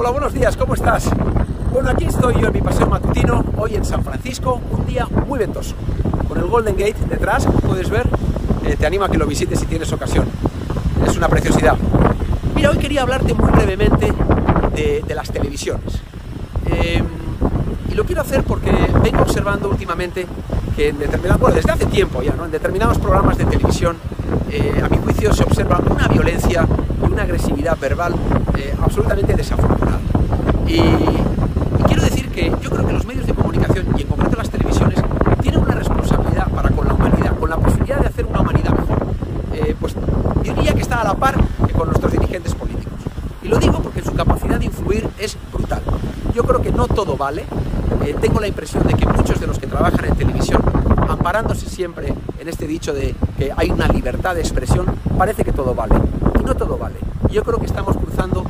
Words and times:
Hola, 0.00 0.10
buenos 0.10 0.32
días, 0.32 0.56
¿cómo 0.56 0.74
estás? 0.74 1.10
Bueno, 1.72 1.90
aquí 1.90 2.04
estoy 2.04 2.40
yo 2.40 2.46
en 2.46 2.52
mi 2.52 2.60
paseo 2.60 2.86
matutino, 2.86 3.44
hoy 3.56 3.74
en 3.74 3.84
San 3.84 4.04
Francisco, 4.04 4.60
un 4.70 4.86
día 4.86 5.08
muy 5.26 5.40
ventoso. 5.40 5.74
Con 6.28 6.38
el 6.38 6.44
Golden 6.44 6.76
Gate 6.76 6.94
detrás, 7.10 7.44
como 7.44 7.58
puedes 7.58 7.90
ver, 7.90 8.08
eh, 8.64 8.76
te 8.78 8.86
animo 8.86 9.06
a 9.06 9.08
que 9.08 9.18
lo 9.18 9.26
visites 9.26 9.58
si 9.58 9.66
tienes 9.66 9.92
ocasión. 9.92 10.28
Es 11.04 11.16
una 11.16 11.28
preciosidad. 11.28 11.76
Mira, 12.54 12.70
hoy 12.70 12.78
quería 12.78 13.02
hablarte 13.02 13.34
muy 13.34 13.50
brevemente 13.50 14.12
de, 14.72 15.14
las 15.16 15.32
televisiones. 15.32 16.00
Eh, 16.66 17.02
y 17.90 17.94
lo 17.94 18.04
quiero 18.04 18.20
hacer 18.20 18.44
porque 18.44 18.70
vengo 19.02 19.22
observando 19.22 19.68
últimamente 19.68 20.28
que 20.76 20.90
en 20.90 20.98
determinados, 21.00 21.40
bueno, 21.40 21.56
desde 21.56 21.72
hace 21.72 21.86
tiempo 21.86 22.22
ya, 22.22 22.34
¿no? 22.34 22.44
En 22.44 22.52
determinados 22.52 22.98
programas 22.98 23.36
de 23.36 23.46
televisión, 23.46 23.96
eh, 24.48 24.80
a 24.80 24.88
mi 24.88 24.98
juicio 24.98 25.34
se 25.34 25.42
observa 25.42 25.80
una 25.90 26.06
violencia 26.06 26.68
y 27.02 27.12
una 27.12 27.24
agresividad 27.24 27.76
verbal 27.80 28.14
absolutamente 28.80 29.34
desafortunada. 29.34 29.77
Y, 30.68 30.82
quiero 31.86 32.02
decir 32.02 32.28
que 32.28 32.50
yo 32.60 32.70
creo 32.70 32.86
que 32.86 32.92
los 32.92 33.06
medios 33.06 33.26
de 33.26 33.32
comunicación, 33.32 33.86
y 33.96 34.02
en 34.02 34.06
concreto 34.08 34.36
las 34.36 34.50
televisiones, 34.50 35.02
tienen 35.40 35.60
una 35.60 35.74
responsabilidad 35.74 36.48
para 36.50 36.68
con 36.68 36.86
la 36.86 36.92
humanidad, 36.92 37.38
con 37.38 37.48
la 37.48 37.56
posibilidad 37.56 38.00
de 38.00 38.08
hacer 38.08 38.26
una 38.26 38.40
humanidad 38.40 38.72
mejor. 38.72 38.98
Eh, 39.54 39.74
pues 39.80 39.94
diría 40.42 40.74
que 40.74 40.82
está 40.82 41.00
a 41.00 41.04
la 41.04 41.14
par 41.14 41.36
que 41.66 41.72
con 41.72 41.86
nuestros 41.86 42.12
dirigentes 42.12 42.54
políticos. 42.54 42.92
Y 43.42 43.48
lo 43.48 43.58
digo 43.58 43.80
porque 43.82 44.02
su 44.02 44.12
capacidad 44.12 44.58
de 44.58 44.66
influir 44.66 45.08
es 45.18 45.38
brutal. 45.50 45.80
Yo 46.34 46.44
creo 46.44 46.60
que 46.60 46.70
no 46.70 46.86
todo 46.86 47.16
vale. 47.16 47.46
Eh, 48.04 48.14
tengo 48.20 48.38
la 48.38 48.48
impresión 48.48 48.86
de 48.86 48.92
que 48.92 49.06
muchos 49.06 49.40
de 49.40 49.46
los 49.46 49.58
que 49.58 49.66
trabajan 49.66 50.04
en 50.04 50.16
televisión, 50.16 50.60
amparándose 51.08 51.66
siempre 51.66 52.12
en 52.38 52.48
este 52.48 52.66
dicho 52.66 52.92
de 52.92 53.14
que 53.38 53.52
hay 53.56 53.70
una 53.70 53.88
libertad 53.88 54.34
de 54.34 54.42
expresión, 54.42 54.84
parece 55.16 55.44
que 55.44 55.52
todo 55.52 55.74
vale. 55.74 55.94
Y 56.38 56.44
no 56.44 56.54
todo 56.54 56.76
vale. 56.76 56.96
Yo 57.30 57.42
creo 57.42 57.58
que 57.58 57.66
estamos 57.66 57.96
cruzando. 57.96 58.44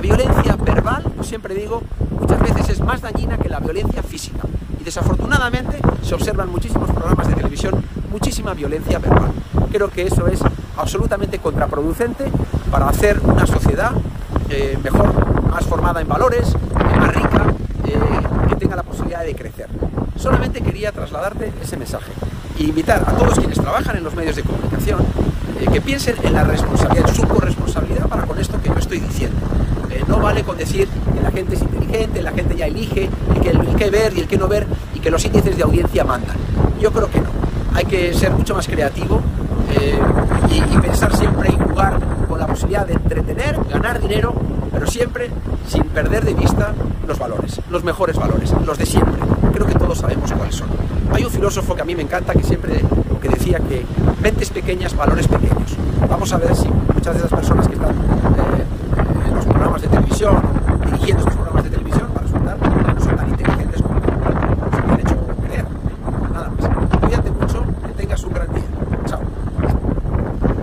La 0.00 0.16
violencia 0.16 0.56
verbal, 0.56 1.04
siempre 1.20 1.54
digo, 1.54 1.82
muchas 2.18 2.40
veces 2.40 2.70
es 2.70 2.80
más 2.80 3.02
dañina 3.02 3.36
que 3.36 3.50
la 3.50 3.60
violencia 3.60 4.02
física. 4.02 4.38
Y 4.80 4.82
desafortunadamente 4.82 5.76
se 6.02 6.14
observan 6.14 6.50
muchísimos 6.50 6.90
programas 6.90 7.28
de 7.28 7.34
televisión 7.34 7.84
muchísima 8.10 8.54
violencia 8.54 8.98
verbal. 8.98 9.30
Creo 9.70 9.90
que 9.90 10.06
eso 10.06 10.26
es 10.26 10.40
absolutamente 10.78 11.38
contraproducente 11.38 12.32
para 12.70 12.88
hacer 12.88 13.20
una 13.22 13.46
sociedad 13.46 13.92
eh, 14.48 14.78
mejor, 14.82 15.44
más 15.50 15.66
formada 15.66 16.00
en 16.00 16.08
valores, 16.08 16.56
más 16.98 17.14
rica, 17.14 17.54
eh, 17.84 18.48
que 18.48 18.56
tenga 18.56 18.76
la 18.76 18.84
posibilidad 18.84 19.22
de 19.22 19.34
crecer. 19.34 19.68
Solamente 20.16 20.62
quería 20.62 20.92
trasladarte 20.92 21.52
ese 21.62 21.76
mensaje 21.76 22.12
e 22.58 22.62
invitar 22.62 23.04
a 23.06 23.12
todos 23.12 23.38
quienes 23.38 23.60
trabajan 23.60 23.98
en 23.98 24.04
los 24.04 24.14
medios 24.14 24.34
de 24.36 24.44
comunicación 24.44 25.00
eh, 25.60 25.66
que 25.70 25.82
piensen 25.82 26.16
en 26.22 26.32
la 26.32 26.44
responsabilidad, 26.44 27.06
en 27.06 27.14
su 27.14 27.28
corresponsabilidad 27.28 28.08
para 28.08 28.22
con 28.22 28.38
esto 28.38 28.58
que 28.62 28.70
yo 28.70 28.76
estoy 28.76 29.00
diciendo. 29.00 29.36
No 30.10 30.18
vale 30.18 30.42
con 30.42 30.58
decir 30.58 30.88
que 31.14 31.22
la 31.22 31.30
gente 31.30 31.54
es 31.54 31.62
inteligente, 31.62 32.20
la 32.20 32.32
gente 32.32 32.56
ya 32.56 32.66
elige 32.66 33.08
el 33.32 33.40
que, 33.76 33.84
el 33.84 33.90
ver 33.92 34.12
y 34.16 34.20
el 34.20 34.26
que 34.26 34.36
no 34.36 34.48
ver 34.48 34.66
y 34.92 34.98
que 34.98 35.08
los 35.08 35.24
índices 35.24 35.56
de 35.56 35.62
audiencia 35.62 36.04
mandan. 36.04 36.36
Yo 36.80 36.92
creo 36.92 37.08
que 37.08 37.20
no. 37.20 37.28
Hay 37.74 37.84
que 37.84 38.12
ser 38.12 38.32
mucho 38.32 38.56
más 38.56 38.66
creativo 38.66 39.20
eh, 39.78 39.96
y, 40.50 40.78
pensar 40.78 41.16
siempre 41.16 41.50
y 41.50 41.56
jugar 41.56 42.00
con 42.28 42.40
la 42.40 42.46
posibilidad 42.48 42.84
de 42.84 42.94
entretener, 42.94 43.56
ganar 43.70 44.00
dinero, 44.00 44.34
pero 44.72 44.84
siempre 44.88 45.30
sin 45.68 45.84
perder 45.84 46.24
de 46.24 46.34
vista 46.34 46.74
los 47.06 47.16
valores, 47.16 47.60
los 47.70 47.84
mejores 47.84 48.16
valores, 48.16 48.52
los 48.66 48.76
de 48.76 48.86
siempre. 48.86 49.20
Creo 49.52 49.66
que 49.66 49.74
todos 49.74 49.98
sabemos 49.98 50.32
cuáles 50.32 50.56
son. 50.56 50.68
Hay 51.12 51.24
un 51.24 51.30
filósofo 51.30 51.76
que 51.76 51.82
a 51.82 51.84
mí 51.84 51.94
me 51.94 52.02
encanta 52.02 52.32
que 52.32 52.42
siempre 52.42 52.82
que 53.20 53.28
decía 53.28 53.58
que 53.60 53.84
mentes 54.22 54.50
pequeñas, 54.50 54.96
valores 54.96 55.28
pequeños. 55.28 55.76
Vamos 56.08 56.32
a 56.32 56.38
ver 56.38 56.54
si 56.56 56.68
muchas 56.68 57.14
de 57.14 57.20
las 57.20 57.30
personas 57.30 57.68
que 57.68 57.74
están 57.74 57.94